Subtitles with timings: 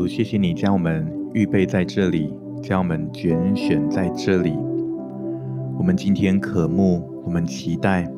[0.00, 2.32] 主，谢谢你将我们预备在这里，
[2.62, 4.56] 将我们拣选在这里。
[5.76, 8.10] 我们今天渴慕，我们期待，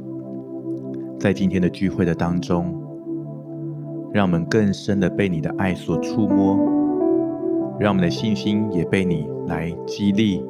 [1.19, 2.73] 在今天的聚会的当中，
[4.13, 6.57] 让我们更深的被你的爱所触摸，
[7.81, 10.41] 让我们的信心也被你来激励。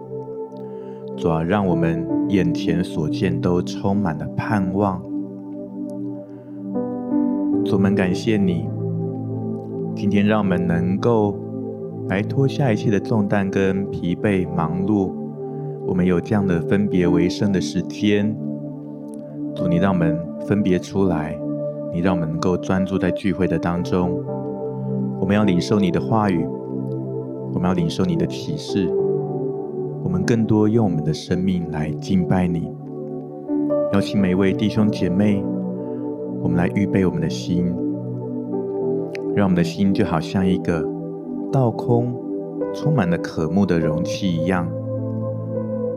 [1.17, 5.01] 主啊，让我们眼前所见都充满了盼望。
[7.65, 8.69] 主，我们感谢你。
[9.95, 11.37] 今天让我们能够
[12.09, 15.13] 来脱下一切的重担跟疲惫忙碌，
[15.87, 18.35] 我们有这样的分别为圣的时间。
[19.55, 21.39] 主，你让我们分别出来，
[21.93, 24.19] 你让我们能够专注在聚会的当中。
[25.21, 26.45] 我们要领受你的话语，
[27.53, 28.89] 我们要领受你的启示，
[30.03, 32.73] 我们更多用我们的生命来敬拜你。
[33.93, 35.45] 邀请每一位弟兄姐妹，
[36.43, 37.73] 我们来预备我们的心。
[39.35, 40.85] 让我们的心就好像一个
[41.51, 42.15] 倒空、
[42.75, 44.69] 充满了渴慕的容器一样。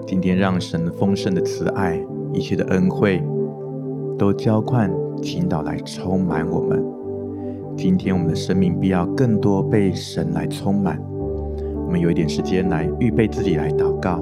[0.07, 1.99] 今天，让神丰盛的慈爱、
[2.31, 3.21] 一切的恩惠，
[4.17, 4.89] 都浇灌、
[5.21, 6.83] 倾倒来充满我们。
[7.75, 10.97] 今天，我们的生命必要更多被神来充满。
[11.85, 14.17] 我们有一点时间来预备自己来祷告。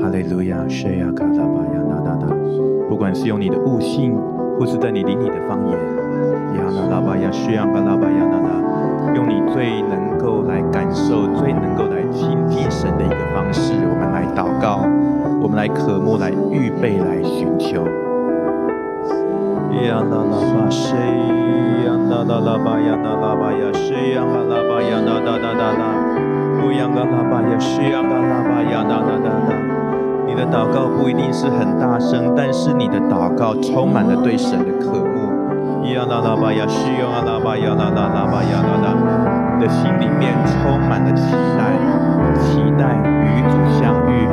[0.00, 2.26] 哈利路亚，谢亚卡拉巴亚那达达。
[2.88, 4.16] 不管是用你的悟性，
[4.58, 5.95] 或是在你灵里的方言。
[6.56, 14.80] 亚那拉巴亚需要巴拉巴亚那那，用你最能够来感受、最能够来亲近神的一个方式，我们来祷告，
[15.40, 17.84] 我们来渴慕、来预备、来寻求。
[19.84, 20.94] 亚那拉巴西，
[21.84, 25.82] 亚那拉拉巴亚那拉巴亚西，亚那拉巴亚那达达达达，
[26.60, 29.54] 不亚那拉巴亚西，亚那拉巴亚那那那那。
[30.26, 35.25] 你的祷告不一定是很大声，但是你的祷告充满了对神的渴慕。
[35.82, 38.86] 咿呀啦啦吧呀，西呀啦吧呀啦啦啦吧呀啦啦，
[39.58, 41.60] 你的心里面充满了期待，
[42.40, 44.28] 期待与主相遇，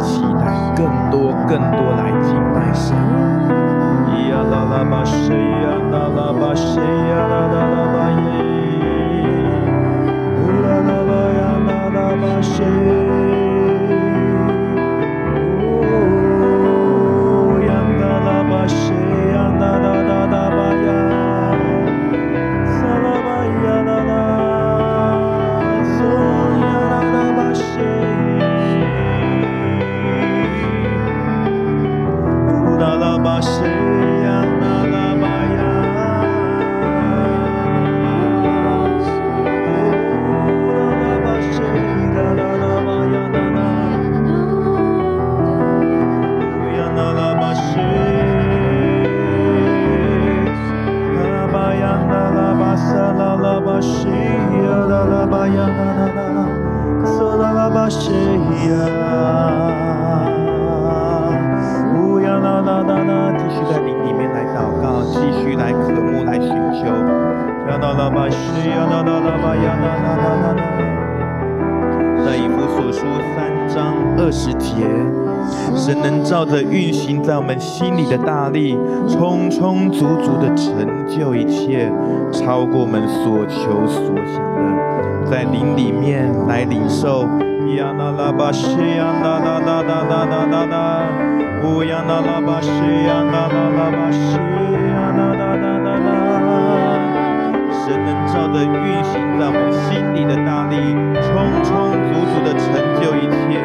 [0.00, 0.42] 期待
[0.74, 2.96] 更多更多来敬拜神。
[4.30, 6.82] 呀啦啦吧西呀啦啦吧西呀
[7.28, 8.24] 啦啦啦吧耶，
[10.40, 12.24] 呜啦啦吧呀啦啦吧
[33.24, 34.03] 把谁
[78.54, 80.72] 力，充充足足的成
[81.06, 81.92] 就一切，
[82.32, 87.28] 超过我们所求所想的，在灵里面来领受。
[87.76, 91.02] 呀啦啦巴西呀啦啦啦啦啦啦啦啦，
[91.64, 96.08] 呜呀啦啦巴西呀啦啦啦巴西呀啦啦啦啦啦。
[97.72, 100.76] 神能照着运行在我们心里的大力，
[101.18, 101.26] 充
[101.66, 102.70] 充足足的成
[103.02, 103.58] 就一切。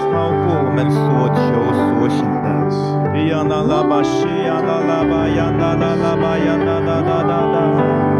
[0.00, 1.42] 超过我们所求
[1.76, 2.24] 所想
[3.32, 8.11] Yana la ba shi yana la ba da da da da.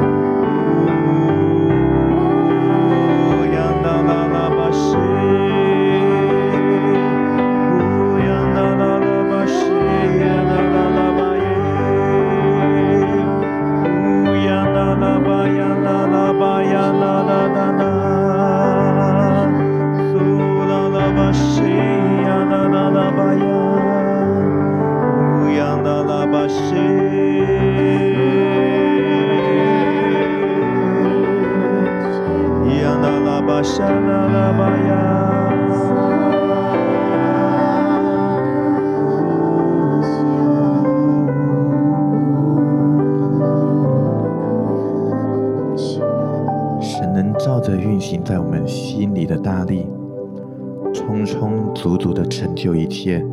[52.43, 52.55] 成。
[52.55, 53.25] 就一切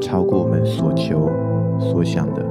[0.00, 1.30] 超过我们所求
[1.78, 2.44] 所想的，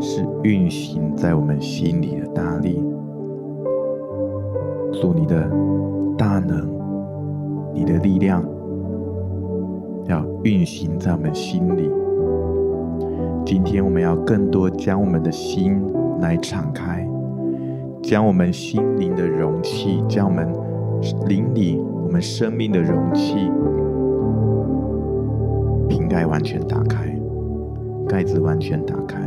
[0.00, 2.82] 是运行在我们心里的大力，
[4.92, 5.50] 祝你的
[6.18, 6.68] 大能、
[7.72, 8.44] 你的力量，
[10.06, 11.90] 要运行在我们心里。
[13.44, 15.80] 今天我们要更多将我们的心
[16.20, 17.08] 来敞开，
[18.02, 20.52] 将我们心灵的容器，将我们
[21.28, 21.80] 灵里
[22.16, 23.52] 们生命的容器
[25.86, 27.14] 瓶盖完全打开，
[28.08, 29.20] 盖子完全打开，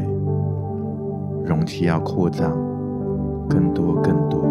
[1.46, 2.52] 容器要扩张，
[3.48, 4.44] 更多更多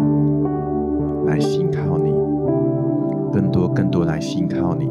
[1.25, 2.13] 来信靠你，
[3.33, 4.89] 更多更多来信靠你。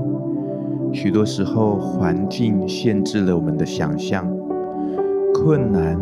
[0.93, 4.27] 许多时候环境限制了我们的想象。
[5.33, 5.99] 困难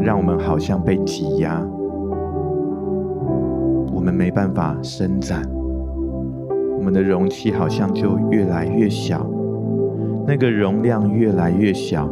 [0.00, 1.60] 让我们好像被挤压，
[3.92, 5.42] 我们没办法伸展，
[6.84, 9.26] 我们的容器好像就越来越小，
[10.26, 12.06] 那个容量越来越小，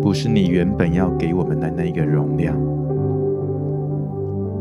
[0.00, 2.54] 不是你原本要给我们的那个容量。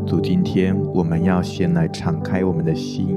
[0.07, 3.09] 主，今天我们要先来敞开我们的心。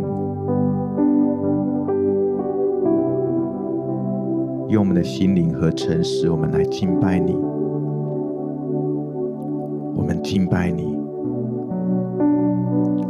[4.69, 7.35] 用我们的心灵和诚实，我们来敬拜你。
[9.97, 10.99] 我们敬拜你，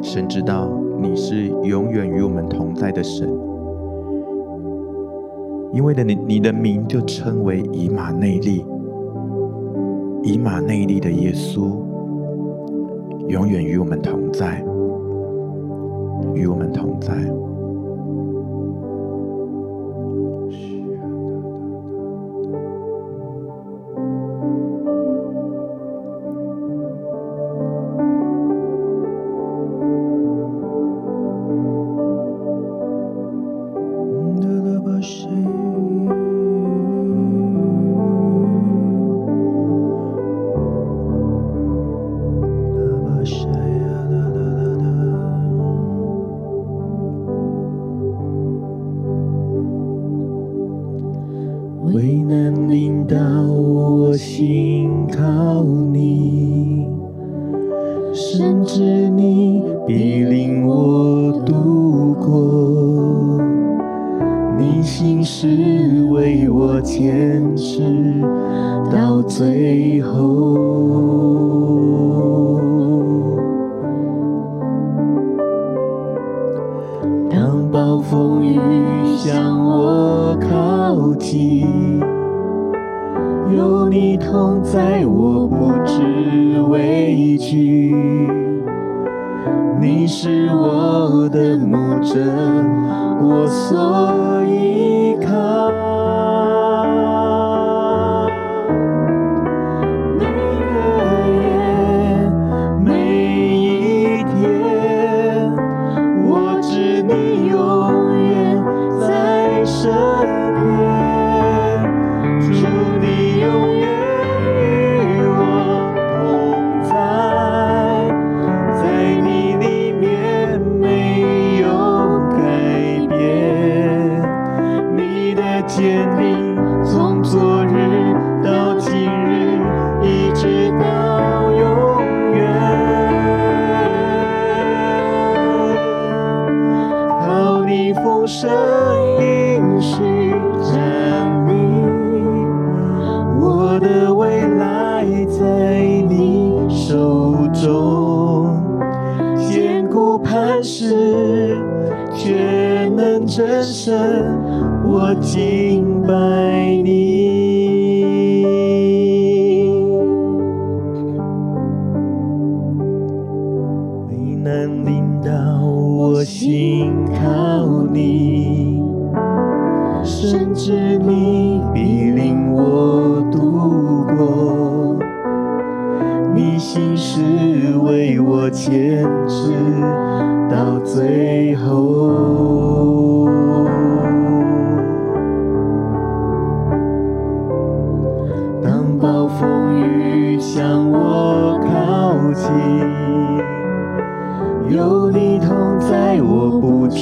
[0.00, 0.70] 神知道
[1.02, 3.28] 你是永远与我们同在的神，
[5.72, 8.64] 因为的你，你的名就称为以马内利，
[10.22, 11.72] 以马内利的耶稣，
[13.26, 14.64] 永远与我们同在，
[16.34, 17.12] 与我们同在。
[77.92, 78.58] 暴风雨
[79.18, 82.00] 向我靠近
[83.54, 87.94] 有你同在我不知畏惧
[89.78, 92.18] 你是我的魔咒
[93.20, 95.91] 我所依靠。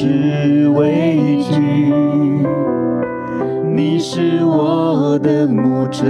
[0.01, 1.61] 是畏惧，
[3.69, 6.07] 你是我的牧者，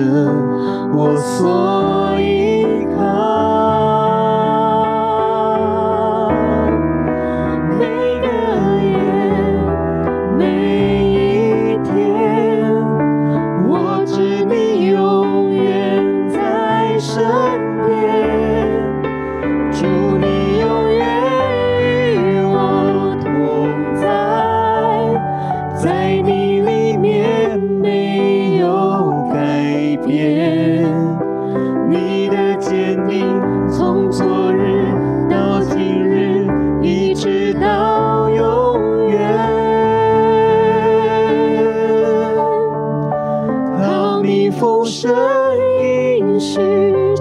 [0.94, 2.59] 我所以。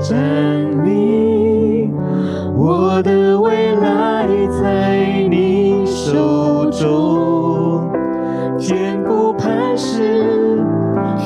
[0.10, 0.18] 站
[0.88, 1.88] 立，
[2.58, 4.28] 我的未来
[4.60, 4.98] 在
[5.30, 7.92] 你手中，
[8.58, 10.66] 坚固磐石，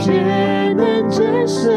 [0.02, 1.72] 却能战胜，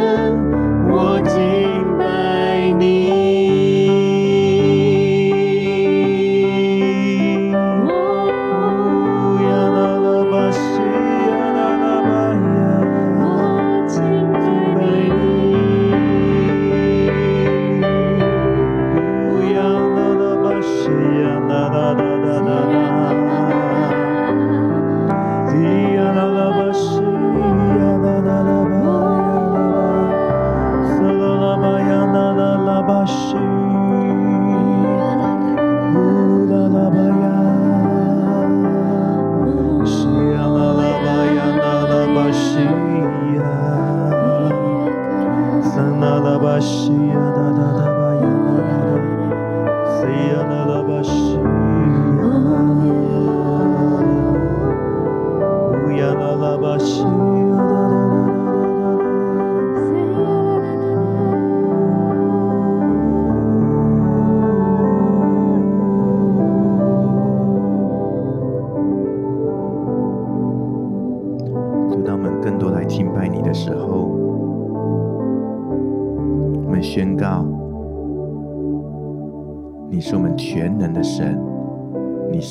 [45.76, 50.00] Sınala başı ya da da da ya da da da.
[50.00, 50.65] Sıyana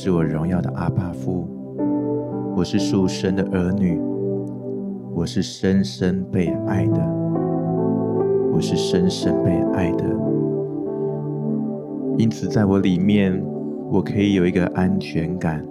[0.06, 1.48] 是我荣耀的阿爸父，
[2.56, 4.00] 我是属神的儿女，
[5.16, 7.02] 我是深深被爱的，
[8.54, 10.06] 我是深深被爱的。
[12.20, 13.44] 因此，在我里面，
[13.90, 15.66] 我可以有一个安全感，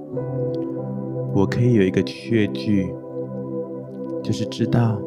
[1.33, 2.93] 我可以有一个确据，
[4.21, 5.01] 就是知道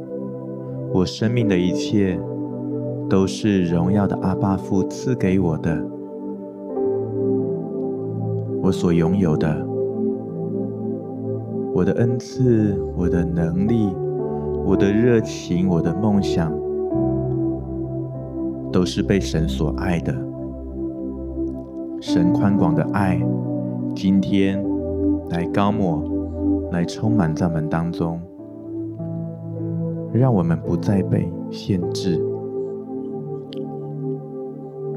[0.93, 2.17] 我生命的一切
[3.09, 5.96] 都是荣耀的阿爸父赐给我的。
[8.67, 9.65] 我所拥有的，
[11.73, 13.95] 我的恩赐，我的能力，
[14.65, 16.51] 我的热情，我的梦想，
[18.69, 20.13] 都是被神所爱的。
[22.01, 23.25] 神宽广的爱，
[23.95, 24.61] 今天
[25.29, 26.03] 来膏抹，
[26.73, 28.19] 来充满在我们当中，
[30.11, 32.21] 让我们不再被限制，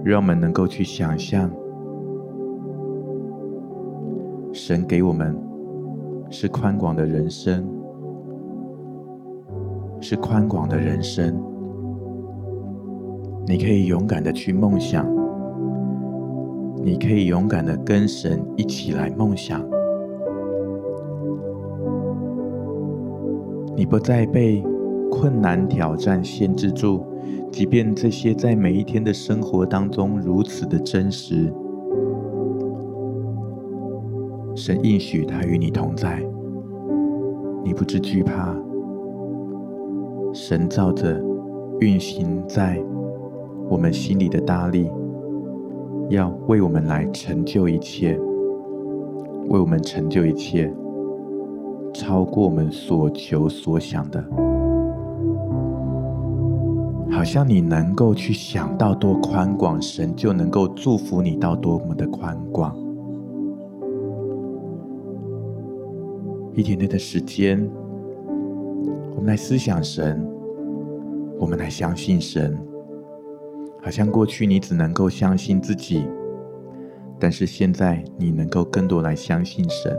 [0.02, 1.48] 让我们能够去想象。
[4.70, 5.36] 神给我们
[6.30, 7.68] 是宽广的人生，
[10.00, 11.42] 是宽广的人生。
[13.48, 15.04] 你可以勇敢的去梦想，
[16.84, 19.60] 你可以勇敢的跟神一起来梦想。
[23.74, 24.62] 你不再被
[25.10, 27.02] 困难挑战限制住，
[27.50, 31.52] 即便这些在每一天的生活当中如此的真实。
[34.54, 36.22] 神应许他与你同在，
[37.64, 38.54] 你不知惧怕。
[40.32, 41.20] 神照着
[41.80, 42.82] 运行在
[43.68, 44.90] 我们心里的大力，
[46.08, 48.18] 要为我们来成就一切，
[49.48, 50.72] 为我们成就一切，
[51.94, 54.24] 超过我们所求所想的。
[57.10, 62.76] 好像你能够去想到多宽广，神就能够祝福你到多么的宽广。
[66.54, 67.70] 一点点的时间，
[69.14, 70.20] 我们来思想神，
[71.38, 72.58] 我们来相信神。
[73.82, 76.04] 好像过去你只能够相信自己，
[77.18, 79.96] 但是现在你能够更多来相信神，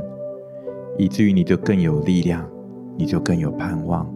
[0.98, 2.48] 以至于你就更有力量，
[2.96, 4.14] 你就更有盼望。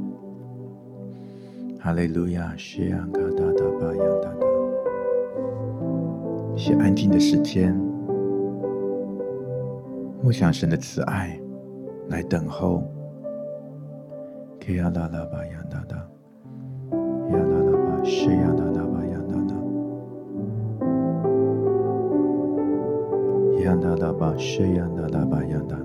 [1.79, 4.45] 哈利路亚，谢安卡达达巴扬达达。
[6.55, 7.73] 一些安静的时间，
[10.21, 11.39] 默想神的慈爱。
[12.09, 12.83] 来等候。
[14.73, 15.95] 呀啦啦吧呀哒哒，
[17.29, 19.53] 呀啦啦吧是呀哒哒吧呀哒哒，
[23.63, 25.77] 呀哒哒吧是呀哒哒吧呀哒，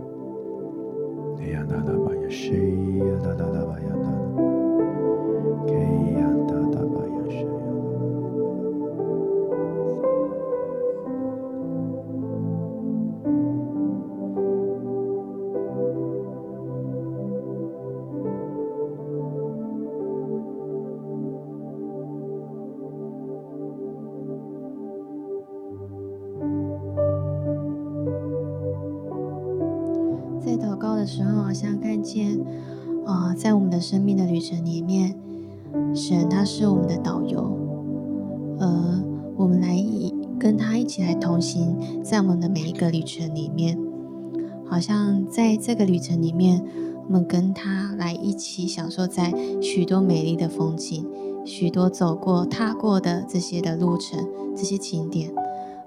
[1.45, 4.50] 呀哒哒吧呀是呀哒哒吧呀哒，
[33.37, 35.15] 在我们的生命的旅程里面，
[35.95, 37.57] 神他是我们的导游，
[38.59, 39.03] 呃，
[39.37, 43.79] 我们来以跟他一起来同行，在我们的每一个旅程里面，
[44.69, 46.63] 好像在这个旅程里面，
[47.07, 51.07] 我们跟他来一起享受在许多美丽的风景，
[51.45, 55.31] 许多走过、踏过的这些的路程，这些景点。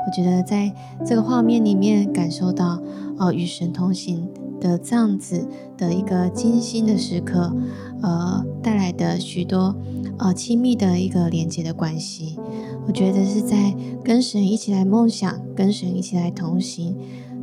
[0.06, 0.74] 我觉得在
[1.06, 2.82] 这个画面里面感受到，
[3.18, 4.28] 哦，与神同行
[4.64, 5.46] 的这样子
[5.78, 7.54] 的一个精心的时刻，
[8.02, 9.76] 呃，带来的许多
[10.18, 12.40] 呃亲密的一个连接的关系。
[12.88, 16.96] 我觉得是在跟神一起来梦想，跟神一起来同行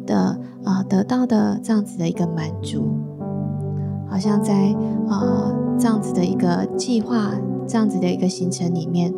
[0.06, 0.16] 的
[0.64, 2.88] 啊、呃，得到的这样子的一个满足，
[4.08, 4.74] 好像在
[5.06, 7.34] 啊、呃、这样子的一个计划，
[7.68, 9.12] 这样子的一个行程里面，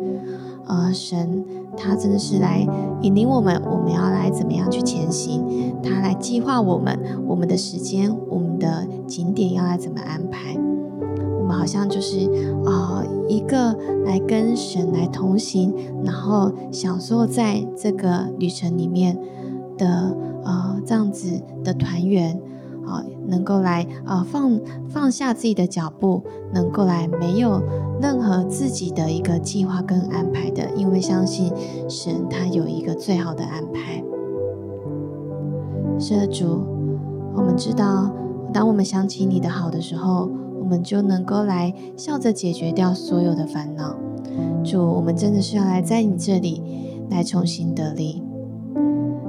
[0.67, 1.43] 呃，神
[1.75, 2.65] 他真的是来
[3.01, 5.43] 引领我们，我们要来怎么样去前行？
[5.81, 10.57] 他来计划我们，我们的时间，我们的景点要来怎么安排？
[11.39, 12.19] 我们好像就是
[12.65, 13.75] 啊、一个
[14.05, 19.19] 来跟神来同行，然后享受在这个旅程里面
[19.77, 20.15] 的
[20.45, 22.39] 呃这样子的团圆
[22.85, 26.21] 啊，能够来啊、放放下自己的脚步，
[26.53, 27.61] 能够来没有
[28.01, 31.51] 任何自己的一个计划跟安排的，因为相信
[31.89, 34.03] 神他有一个最好的安排。
[35.99, 36.65] 是的，主，
[37.35, 38.11] 我们知道，
[38.51, 40.29] 当我们想起你的好的时候。
[40.63, 43.93] 我们就能够来笑着解决掉所有的烦恼。
[44.63, 46.63] 主，我们真的是要来在你这里
[47.09, 48.23] 来重新得力，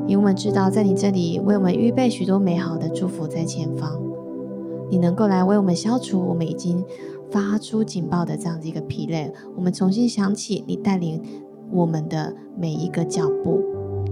[0.07, 4.01] 因为我们知道在你这里为我们预备许多美好的祝福在前方。
[4.90, 6.85] 你能够来为我们消除我们已经
[7.31, 11.23] 发出警报的这样的一个疲累，我们重新想起你带领
[11.73, 13.61] 我们的每一个脚步，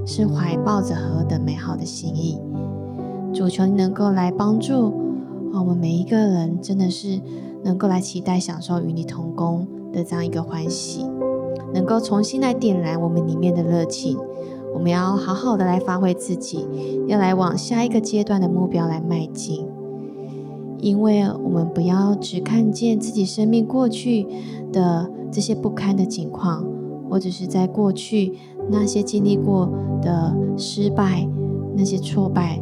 [0.06, 2.40] 是怀抱着何等美好的心意。
[3.34, 4.92] 主，求你能够来帮助。
[5.54, 7.20] 我们每一个人真的是
[7.62, 11.06] 能够来期待享受与你同工的这样一个欢喜，
[11.74, 14.18] 能够重新来点燃我们里面的热情。
[14.74, 16.66] 我们要好好的来发挥自己，
[17.06, 19.66] 要来往下一个阶段的目标来迈进。
[20.78, 24.26] 因为我们不要只看见自己生命过去
[24.72, 26.64] 的这些不堪的情况，
[27.08, 28.34] 或者是在过去
[28.70, 29.68] 那些经历过
[30.00, 31.28] 的失败、
[31.76, 32.60] 那些挫败，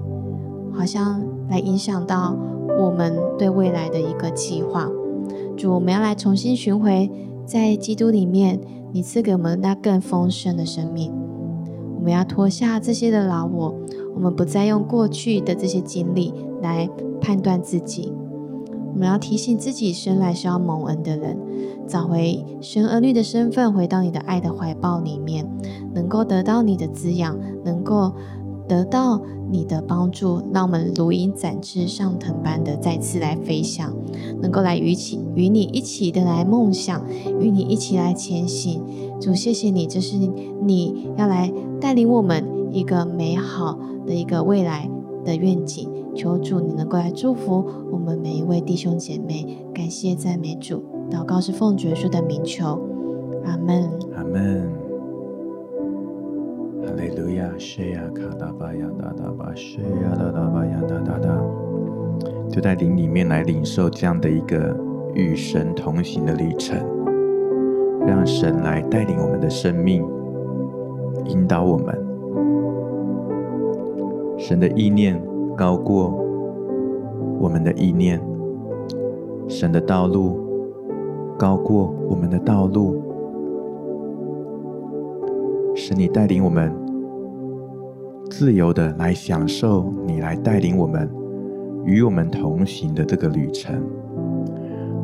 [0.73, 2.37] 好像来影响到。
[2.79, 4.89] 我们对未来的一个计划，
[5.55, 7.11] 主，我们要来重新寻回
[7.45, 8.59] 在基督里面，
[8.93, 11.13] 你赐给我们那更丰盛的生命。
[12.01, 13.75] 我们要脱下这些的老我，
[14.15, 16.33] 我们不再用过去的这些经历
[16.63, 16.89] 来
[17.21, 18.11] 判断自己。
[18.93, 21.39] 我们要提醒自己，生来是要蒙恩的人，
[21.87, 25.47] 找回神儿女的身份，回到你的爱的怀抱里面，
[25.95, 28.13] 能够得到你的滋养，能够。
[28.69, 33.95] 得到你的帮助，让我们如鹰展翅上腾般的再次来飞翔，
[34.41, 37.05] 能够来与起与你一起的来梦想，
[37.41, 38.83] 与你一起来前行。
[39.21, 40.17] 主，谢谢你，这是
[40.63, 44.89] 你要来带领我们一个美好的一个未来
[45.25, 45.89] 的愿景。
[46.15, 49.59] 求主，你能够来祝福我们每一位弟兄姐妹。
[49.75, 52.81] 感谢赞美主，祷告是奉主耶稣的名求，
[53.45, 54.80] 阿门，阿门。
[57.61, 61.29] 哈利路亚，谢呀卡达巴呀达达巴，谢呀达达巴呀达达达，
[62.49, 64.75] 就在灵里面来领受这样的一个
[65.15, 66.79] 与神同行的旅程，
[68.07, 70.03] 让神来带领我们的生命，
[71.27, 71.95] 引导我们。
[74.39, 75.21] 神的意念
[75.55, 76.09] 高过
[77.39, 78.19] 我们的意念，
[79.47, 80.41] 神的道路
[81.37, 83.05] 高过我们的道路。
[85.77, 86.73] 神你带领我们
[88.31, 91.11] 自由的来享受你来带领我们
[91.85, 93.75] 与我们同行的这个旅程，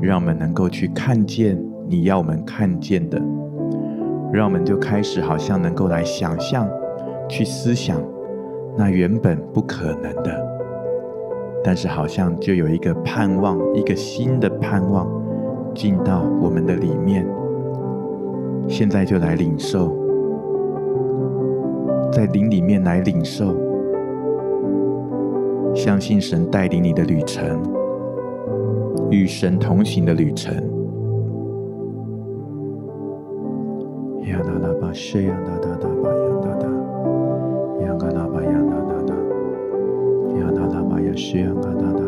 [0.01, 3.21] 让我们能够去看见你要我们看见的，
[4.33, 6.69] 让我们就开始好像能够来想象、
[7.29, 8.01] 去思想
[8.77, 10.47] 那原本不可能的，
[11.65, 15.11] 但是好像就有一个盼望，一个新的盼望
[15.75, 17.27] 进到我们的里面，
[18.69, 20.06] 现在就来领受。
[22.12, 23.55] 在灵里面来领受，
[25.75, 27.62] 相信神带领你的旅程，
[29.11, 30.55] 与神同行的旅程。
[34.25, 36.66] 呀啦啦吧，西呀啦啦啦吧，呀啦啦，
[37.85, 39.12] 呀啦啦吧，呀啦啦啦，
[40.40, 42.01] 呀啦啦吧，呀西呀啦啦啦，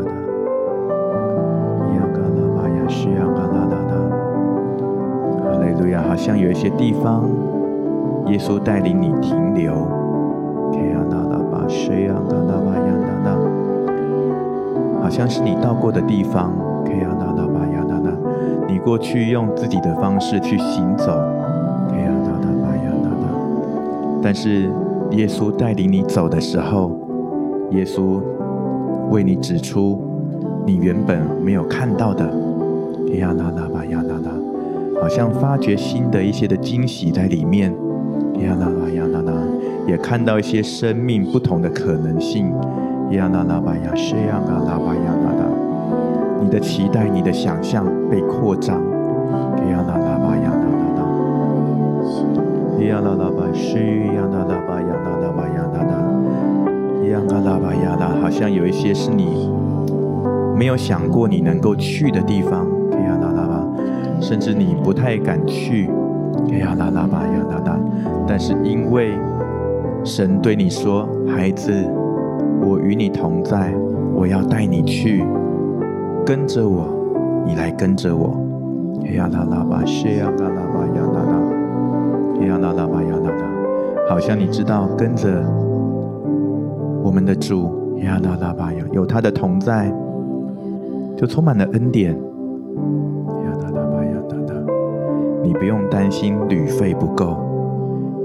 [1.94, 3.92] 呀啦啦吧，呀西呀啦啦啦。
[5.44, 7.28] 哈利路亚，好像有一些地方，
[8.26, 9.77] 耶稣带领你停留。
[15.18, 16.52] 像是你到过的地方，
[18.68, 21.12] 你过去用自己的方式去行走，
[24.22, 24.70] 但是
[25.10, 26.92] 耶稣带领你走的时候，
[27.72, 28.20] 耶稣
[29.10, 30.00] 为你指出
[30.64, 32.24] 你原本没有看到的，
[33.14, 34.30] 呀啦啦吧呀啦啦，
[35.02, 37.72] 好像发掘新的一些的惊喜在里面，
[38.38, 39.32] 呀啦啦呀啦啦，
[39.88, 42.52] 也看到一些生命不同的可能性，
[43.10, 45.46] 呀啦啦吧呀，这样啊啦吧呀啦啦，
[46.42, 48.76] 你的期待、你的想象被扩张，
[49.70, 51.00] 呀啦啦吧呀啦啦啦，
[52.84, 53.78] 呀啦啦吧是
[54.14, 55.92] 呀啦啦吧呀啦啦吧呀啦啦，
[57.08, 59.50] 呀啦啦吧呀啦，好像有一些是你
[60.54, 63.66] 没有想过你能够去的地方，呀啦啦吧，
[64.20, 65.86] 甚至你不太敢去，
[66.58, 67.78] 呀啦啦吧呀啦啦，
[68.26, 69.12] 但是因为
[70.04, 71.72] 神对你说，孩子，
[72.60, 73.74] 我与你同在，
[74.14, 75.24] 我要带你去，
[76.24, 76.86] 跟着我，
[77.46, 78.36] 你来跟着我，
[79.14, 83.44] 呀啦啦吧，是呀啦啦吧呀啦啦，呀啦啦吧呀啦啦，
[84.08, 85.28] 好像你知道跟着
[87.02, 89.92] 我们的主，呀啦啦吧呀，有他的同在。
[91.16, 94.54] 就充满了恩典，呀啦啦吧呀啦啦，
[95.42, 97.36] 你不用担心旅费不够，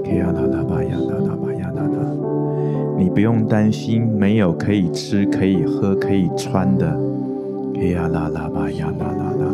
[0.04, 1.23] 呀啦啦吧呀啦啦吧呀啦，
[2.96, 6.86] 你不用担心没有可以吃、可以喝、可以穿的，
[7.92, 9.46] 呀啦啦吧呀啦啦啦，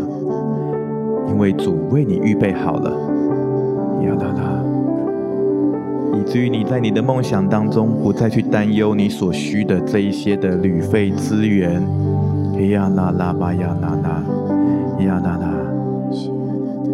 [1.28, 2.90] 因为主为你预备好了，
[4.02, 4.62] 呀啦啦，
[6.18, 11.82] 以至于你在你的梦想当中不再去担忧你所需的这一些的旅费资源。
[12.70, 14.22] 呀啦啦吧呀啦啦，
[15.02, 15.50] 呀啦啦，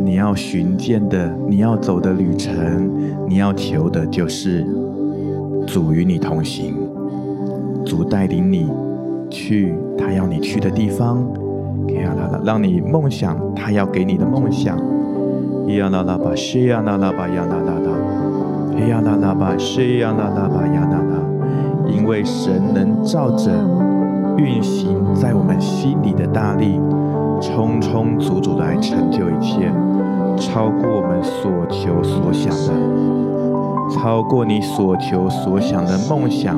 [0.04, 2.88] 你要寻见的，你要走的旅程，
[3.28, 4.64] 你要求的就是
[5.66, 6.74] 主与你同行，
[7.84, 8.70] 主带领你
[9.28, 11.18] 去他要你去的地方。
[11.88, 14.76] 呀啦啦，让你梦想他要给你的梦想。
[15.66, 21.20] 呀啦啦吧，是呀啦啦吧呀啦啦啦，呀啦啦吧，是呀啦啦吧呀啦啦，
[21.88, 23.50] 因为神能照着。
[24.38, 26.78] 运行在我们心里的大力，
[27.40, 29.72] 充充足足来成就一切，
[30.36, 32.74] 超过我们所求所想的，
[33.90, 36.56] 超过你所求所想的梦想，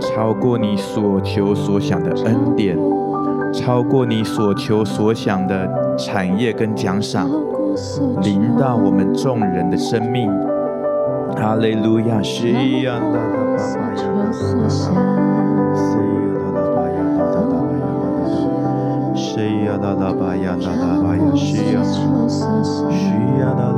[0.00, 2.78] 超过你所求所想的恩典，
[3.52, 7.28] 超过你所求所想的产业跟奖赏，
[8.22, 10.30] 临到我们众人的生命。
[11.36, 14.08] 哈利路亚，是一样的，爸爸呀。
[19.80, 22.00] 啦啦吧呀啦啦吧呀，需要需
[23.40, 23.77] 要啦啦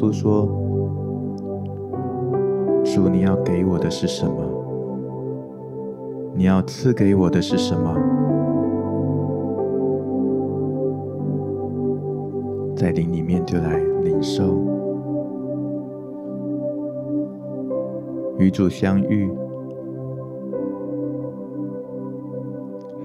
[0.00, 0.46] 问耶稣说
[2.84, 4.32] ：“主，你要给我的是什么？”
[6.34, 7.92] 你要赐给我的是什么？
[12.76, 14.54] 在灵里面就来领受，
[18.38, 19.28] 与主相遇，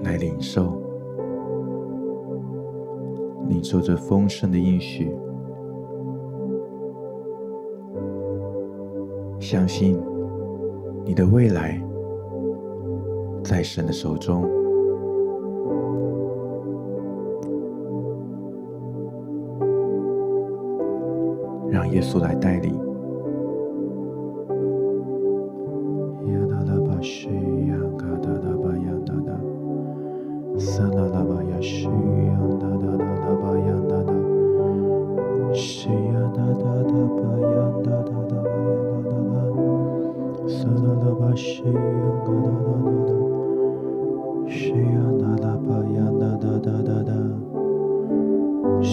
[0.04, 0.80] 来领受，
[3.48, 5.10] 领受这丰盛的应许，
[9.44, 10.02] 相信
[11.04, 11.78] 你的未来。
[13.44, 14.48] 在神的手中，
[21.70, 22.93] 让耶稣来带领。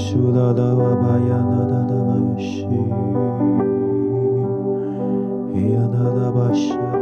[0.01, 2.81] Shudadavabayadadavayashi
[5.73, 7.00] Yanadabashadavayashi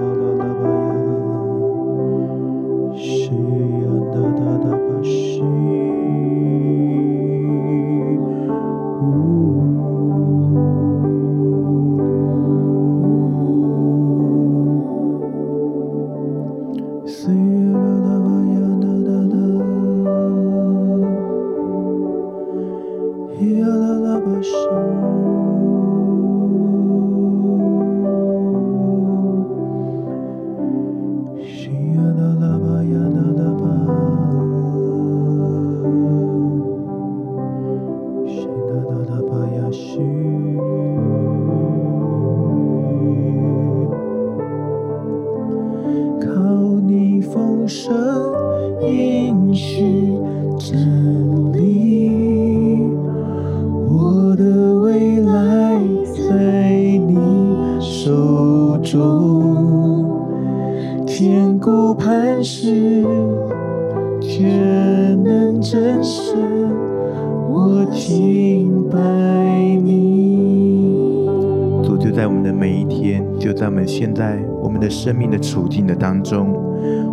[73.99, 76.53] 现在我们的生命的处境的当中，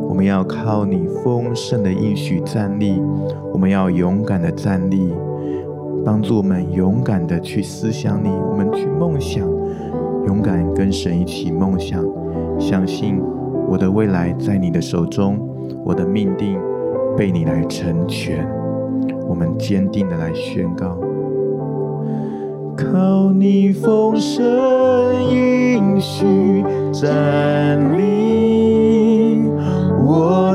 [0.08, 3.02] 我们要靠你丰盛的应许站立，
[3.52, 5.12] 我们要勇敢的站立，
[6.04, 9.44] 帮助我们勇敢的去思想你，我们去梦想，
[10.28, 12.04] 勇敢跟神一起梦想，
[12.56, 13.20] 相信
[13.68, 15.40] 我的未来在你的手中，
[15.84, 16.56] 我的命定
[17.16, 18.48] 被你来成全，
[19.28, 20.96] 我们坚定的来宣告。
[22.76, 24.44] 靠你丰盛
[25.30, 26.62] 应许
[26.92, 29.40] 站立，
[30.04, 30.45] 我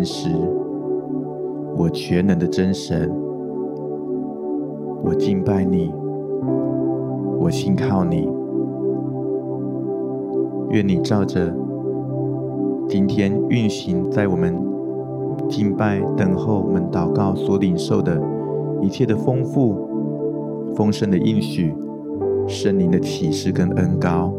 [0.00, 0.30] 固的磐石，
[1.76, 3.10] 我全能的真神，
[5.04, 5.92] 我敬拜你，
[7.38, 8.28] 我信靠你。
[10.70, 11.52] 愿你照着
[12.88, 14.56] 今天运行在我们
[15.48, 18.20] 敬拜、等候、我们祷告所领受的
[18.80, 19.88] 一切的丰富、
[20.74, 21.74] 丰盛的应许、
[22.46, 24.32] 圣灵的启示跟恩膏，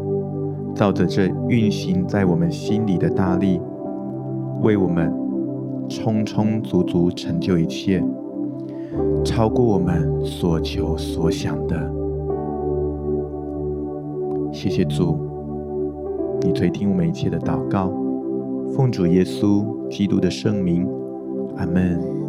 [0.74, 3.60] 照着这运行在我们心里的大力。
[4.62, 5.12] 为我们
[5.88, 8.02] 充充足足成就一切，
[9.24, 11.92] 超过我们所求所想的。
[14.52, 15.18] 谢谢主，
[16.42, 17.90] 你垂听我们一切的祷告，
[18.74, 20.86] 奉主耶稣基督的圣名，
[21.56, 22.21] 阿门。